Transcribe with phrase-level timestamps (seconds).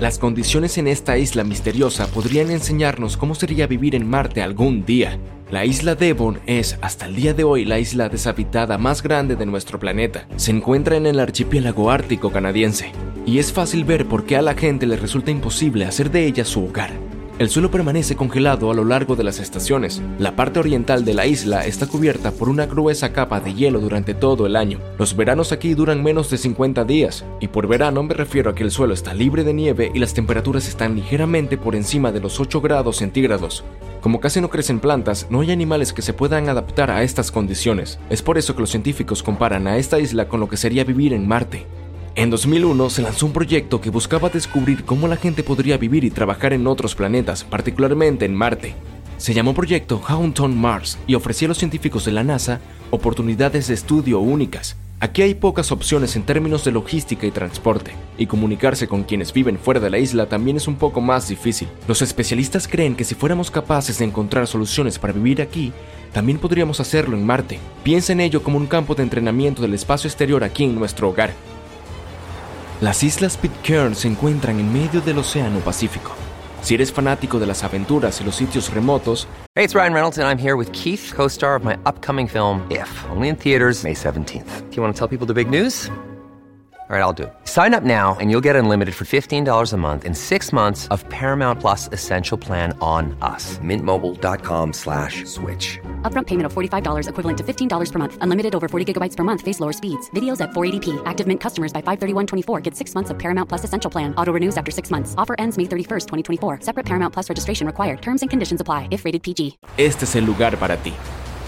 [0.00, 5.18] Las condiciones en esta isla misteriosa podrían enseñarnos cómo sería vivir en Marte algún día.
[5.50, 9.46] La isla Devon es, hasta el día de hoy, la isla deshabitada más grande de
[9.46, 10.28] nuestro planeta.
[10.36, 12.92] Se encuentra en el archipiélago ártico canadiense,
[13.24, 16.44] y es fácil ver por qué a la gente le resulta imposible hacer de ella
[16.44, 17.05] su hogar.
[17.38, 20.00] El suelo permanece congelado a lo largo de las estaciones.
[20.18, 24.14] La parte oriental de la isla está cubierta por una gruesa capa de hielo durante
[24.14, 24.80] todo el año.
[24.98, 28.62] Los veranos aquí duran menos de 50 días, y por verano me refiero a que
[28.62, 32.40] el suelo está libre de nieve y las temperaturas están ligeramente por encima de los
[32.40, 33.64] 8 grados centígrados.
[34.00, 37.98] Como casi no crecen plantas, no hay animales que se puedan adaptar a estas condiciones.
[38.08, 41.12] Es por eso que los científicos comparan a esta isla con lo que sería vivir
[41.12, 41.66] en Marte.
[42.16, 46.10] En 2001 se lanzó un proyecto que buscaba descubrir cómo la gente podría vivir y
[46.10, 48.74] trabajar en otros planetas, particularmente en Marte.
[49.18, 53.74] Se llamó Proyecto Haunton Mars y ofrecía a los científicos de la NASA oportunidades de
[53.74, 54.76] estudio únicas.
[54.98, 59.58] Aquí hay pocas opciones en términos de logística y transporte, y comunicarse con quienes viven
[59.58, 61.68] fuera de la isla también es un poco más difícil.
[61.86, 65.70] Los especialistas creen que si fuéramos capaces de encontrar soluciones para vivir aquí,
[66.14, 67.58] también podríamos hacerlo en Marte.
[67.82, 71.34] Piensa en ello como un campo de entrenamiento del espacio exterior aquí en nuestro hogar.
[72.82, 76.12] Las islas Pitcairn se encuentran en medio del Océano Pacífico.
[76.60, 80.28] Si eres fanático de las aventuras y los sitios remotos, Hey, it's Ryan Reynolds, and
[80.28, 83.94] I'm here with Keith, co star of my upcoming film, If, only in theaters, May
[83.94, 84.68] 17th.
[84.70, 85.90] Do you want to tell people the big news?
[86.88, 87.34] All right, I'll do it.
[87.46, 91.02] Sign up now and you'll get unlimited for $15 a month and six months of
[91.08, 93.58] Paramount Plus Essential Plan on us.
[93.58, 95.80] Mintmobile.com slash switch.
[96.02, 98.18] Upfront payment of $45 equivalent to $15 per month.
[98.20, 99.40] Unlimited over 40 gigabytes per month.
[99.42, 100.08] Face lower speeds.
[100.10, 101.02] Videos at 480p.
[101.06, 104.14] Active Mint customers by 531.24 get six months of Paramount Plus Essential Plan.
[104.14, 105.16] Auto renews after six months.
[105.18, 106.60] Offer ends May 31st, 2024.
[106.60, 108.00] Separate Paramount Plus registration required.
[108.00, 109.58] Terms and conditions apply if rated PG.
[109.76, 110.94] este es el lugar para ti.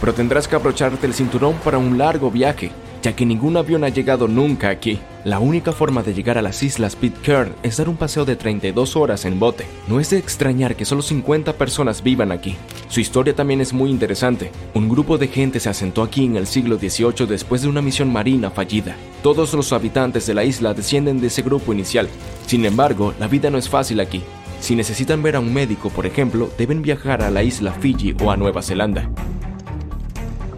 [0.00, 2.70] Pero tendrás que abrocharte el cinturón para un largo viaje,
[3.02, 4.98] ya que ningún avión ha llegado nunca aquí.
[5.24, 8.96] La única forma de llegar a las islas Pitcairn es dar un paseo de 32
[8.96, 9.66] horas en bote.
[9.86, 12.56] No es de extrañar que solo 50 personas vivan aquí.
[12.88, 14.50] Su historia también es muy interesante.
[14.74, 18.12] Un grupo de gente se asentó aquí en el siglo XVIII después de una misión
[18.12, 18.96] marina fallida.
[19.22, 22.08] Todos los habitantes de la isla descienden de ese grupo inicial.
[22.46, 24.22] Sin embargo, la vida no es fácil aquí.
[24.60, 28.30] Si necesitan ver a un médico, por ejemplo, deben viajar a la isla Fiji o
[28.30, 29.08] a Nueva Zelanda.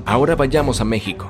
[0.06, 1.28] Ahora vayamos a México,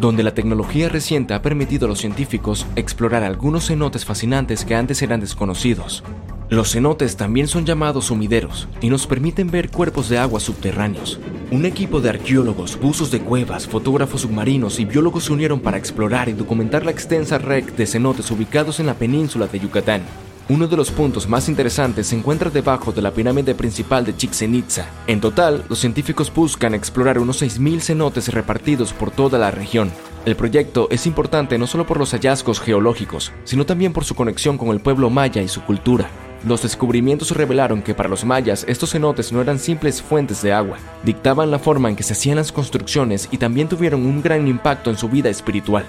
[0.00, 5.02] donde la tecnología reciente ha permitido a los científicos explorar algunos cenotes fascinantes que antes
[5.02, 6.02] eran desconocidos.
[6.48, 11.20] Los cenotes también son llamados sumideros y nos permiten ver cuerpos de agua subterráneos.
[11.52, 16.28] Un equipo de arqueólogos, buzos de cuevas, fotógrafos submarinos y biólogos se unieron para explorar
[16.28, 20.02] y documentar la extensa red de cenotes ubicados en la península de Yucatán.
[20.48, 24.54] Uno de los puntos más interesantes se encuentra debajo de la pirámide principal de Chichén
[24.54, 24.88] Itzá.
[25.06, 29.92] En total, los científicos buscan explorar unos 6.000 cenotes repartidos por toda la región.
[30.26, 34.58] El proyecto es importante no solo por los hallazgos geológicos, sino también por su conexión
[34.58, 36.10] con el pueblo maya y su cultura.
[36.44, 40.78] Los descubrimientos revelaron que para los mayas estos cenotes no eran simples fuentes de agua,
[41.04, 44.88] dictaban la forma en que se hacían las construcciones y también tuvieron un gran impacto
[44.88, 45.84] en su vida espiritual.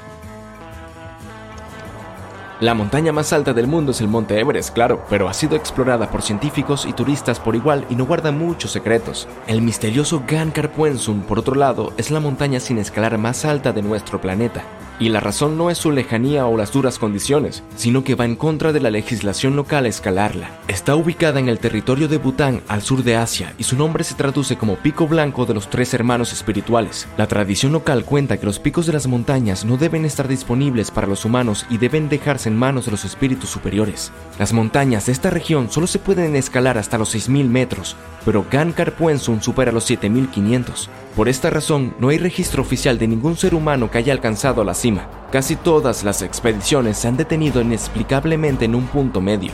[2.62, 6.12] La montaña más alta del mundo es el Monte Everest, claro, pero ha sido explorada
[6.12, 9.28] por científicos y turistas por igual y no guarda muchos secretos.
[9.48, 13.82] El misterioso Gan Carpuensum, por otro lado, es la montaña sin escalar más alta de
[13.82, 14.64] nuestro planeta.
[15.00, 18.36] Y la razón no es su lejanía o las duras condiciones, sino que va en
[18.36, 20.52] contra de la legislación local escalarla.
[20.68, 24.14] Está ubicada en el territorio de Bután, al sur de Asia, y su nombre se
[24.14, 27.08] traduce como Pico Blanco de los Tres Hermanos Espirituales.
[27.18, 31.08] La tradición local cuenta que los picos de las montañas no deben estar disponibles para
[31.08, 34.12] los humanos y deben dejarse en manos de los espíritus superiores.
[34.38, 38.74] Las montañas de esta región solo se pueden escalar hasta los 6.000 metros, pero Gan
[38.74, 40.88] Carpuensum supera los 7.500.
[41.16, 44.74] Por esta razón, no hay registro oficial de ningún ser humano que haya alcanzado la
[44.74, 45.10] cima.
[45.32, 49.52] Casi todas las expediciones se han detenido inexplicablemente en un punto medio.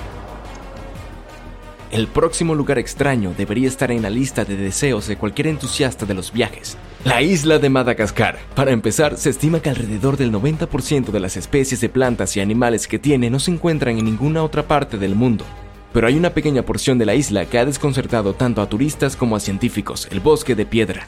[1.89, 6.13] El próximo lugar extraño debería estar en la lista de deseos de cualquier entusiasta de
[6.13, 6.77] los viajes.
[7.07, 8.37] La isla de Madagascar.
[8.53, 12.85] Para empezar, se estima que alrededor del 90% de las especies de plantas y animales
[12.85, 15.45] que tiene no se encuentran en ninguna otra parte del mundo.
[15.93, 19.37] Pero hay una pequeña porción de la isla que ha desconcertado tanto a turistas como
[19.37, 21.07] a científicos, el bosque de piedra.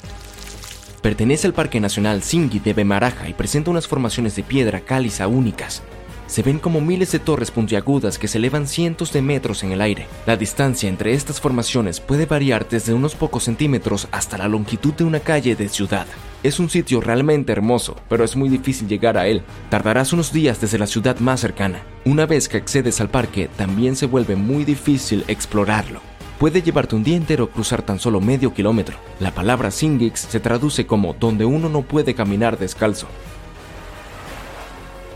[1.01, 5.83] Pertenece al Parque Nacional Singhi de Bemaraja y presenta unas formaciones de piedra caliza únicas
[6.29, 9.81] se ven como miles de torres puntiagudas que se elevan cientos de metros en el
[9.81, 10.07] aire.
[10.27, 15.03] La distancia entre estas formaciones puede variar desde unos pocos centímetros hasta la longitud de
[15.03, 16.05] una calle de ciudad.
[16.43, 19.41] Es un sitio realmente hermoso, pero es muy difícil llegar a él.
[19.69, 21.81] Tardarás unos días desde la ciudad más cercana.
[22.05, 25.99] Una vez que accedes al parque, también se vuelve muy difícil explorarlo.
[26.37, 28.97] Puede llevarte un día entero cruzar tan solo medio kilómetro.
[29.19, 33.07] La palabra Singix se traduce como donde uno no puede caminar descalzo.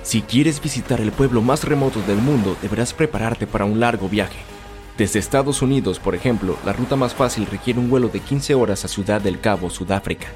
[0.03, 4.37] Si quieres visitar el pueblo más remoto del mundo, deberás prepararte para un largo viaje.
[4.97, 8.83] Desde Estados Unidos, por ejemplo, la ruta más fácil requiere un vuelo de 15 horas
[8.83, 10.27] a Ciudad del Cabo, Sudáfrica,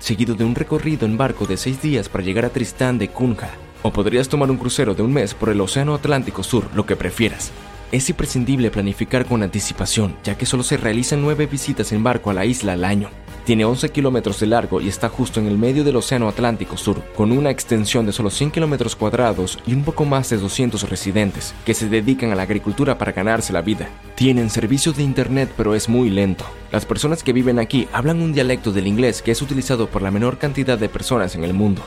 [0.00, 3.50] seguido de un recorrido en barco de 6 días para llegar a Tristán de Cunha.
[3.84, 6.96] O podrías tomar un crucero de un mes por el Océano Atlántico Sur, lo que
[6.96, 7.52] prefieras.
[7.92, 12.34] Es imprescindible planificar con anticipación, ya que solo se realizan 9 visitas en barco a
[12.34, 13.08] la isla al año.
[13.44, 17.02] Tiene 11 kilómetros de largo y está justo en el medio del Océano Atlántico Sur,
[17.16, 21.52] con una extensión de solo 100 kilómetros cuadrados y un poco más de 200 residentes,
[21.66, 23.88] que se dedican a la agricultura para ganarse la vida.
[24.14, 26.44] Tienen servicio de internet pero es muy lento.
[26.70, 30.12] Las personas que viven aquí hablan un dialecto del inglés que es utilizado por la
[30.12, 31.82] menor cantidad de personas en el mundo.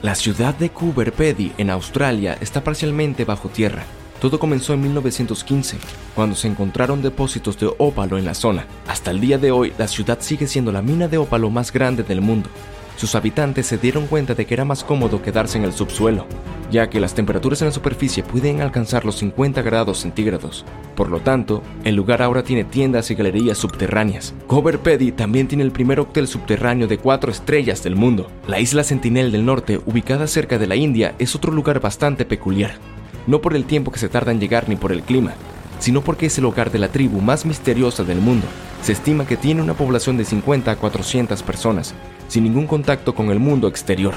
[0.00, 3.84] La ciudad de Coober Pedy en Australia está parcialmente bajo tierra,
[4.26, 5.78] todo comenzó en 1915,
[6.16, 8.66] cuando se encontraron depósitos de ópalo en la zona.
[8.88, 12.02] Hasta el día de hoy, la ciudad sigue siendo la mina de ópalo más grande
[12.02, 12.50] del mundo.
[12.96, 16.26] Sus habitantes se dieron cuenta de que era más cómodo quedarse en el subsuelo,
[16.72, 20.64] ya que las temperaturas en la superficie pueden alcanzar los 50 grados centígrados.
[20.96, 24.34] Por lo tanto, el lugar ahora tiene tiendas y galerías subterráneas.
[24.48, 28.28] Cover Pedy también tiene el primer hotel subterráneo de cuatro estrellas del mundo.
[28.48, 32.95] La isla Sentinel del Norte, ubicada cerca de la India, es otro lugar bastante peculiar
[33.26, 35.32] no por el tiempo que se tarda en llegar ni por el clima,
[35.78, 38.46] sino porque es el hogar de la tribu más misteriosa del mundo.
[38.82, 41.94] Se estima que tiene una población de 50 a 400 personas,
[42.28, 44.14] sin ningún contacto con el mundo exterior.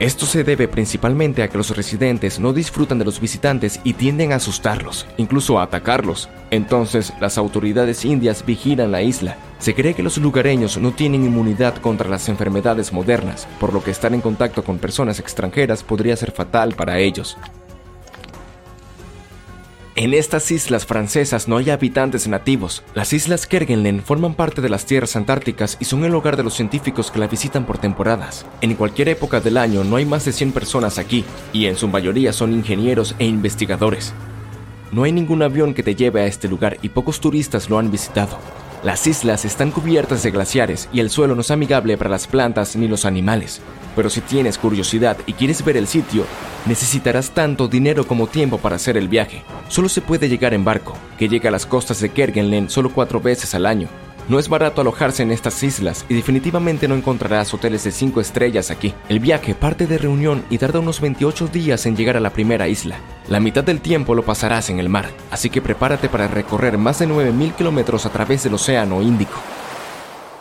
[0.00, 4.32] Esto se debe principalmente a que los residentes no disfrutan de los visitantes y tienden
[4.32, 6.28] a asustarlos, incluso a atacarlos.
[6.50, 9.36] Entonces, las autoridades indias vigilan la isla.
[9.60, 13.92] Se cree que los lugareños no tienen inmunidad contra las enfermedades modernas, por lo que
[13.92, 17.38] estar en contacto con personas extranjeras podría ser fatal para ellos.
[19.96, 22.82] En estas islas francesas no hay habitantes nativos.
[22.94, 26.54] Las islas Kerguelen forman parte de las tierras antárticas y son el hogar de los
[26.54, 28.44] científicos que la visitan por temporadas.
[28.60, 31.86] En cualquier época del año no hay más de 100 personas aquí, y en su
[31.86, 34.12] mayoría son ingenieros e investigadores.
[34.90, 37.92] No hay ningún avión que te lleve a este lugar y pocos turistas lo han
[37.92, 38.36] visitado.
[38.84, 42.76] Las islas están cubiertas de glaciares y el suelo no es amigable para las plantas
[42.76, 43.62] ni los animales.
[43.96, 46.26] Pero si tienes curiosidad y quieres ver el sitio,
[46.66, 49.42] necesitarás tanto dinero como tiempo para hacer el viaje.
[49.68, 53.22] Solo se puede llegar en barco, que llega a las costas de Kerguelen solo cuatro
[53.22, 53.88] veces al año,
[54.28, 58.70] no es barato alojarse en estas islas y definitivamente no encontrarás hoteles de 5 estrellas
[58.70, 58.94] aquí.
[59.08, 62.68] El viaje parte de Reunión y tarda unos 28 días en llegar a la primera
[62.68, 62.96] isla.
[63.28, 66.98] La mitad del tiempo lo pasarás en el mar, así que prepárate para recorrer más
[66.98, 69.40] de 9.000 kilómetros a través del Océano Índico.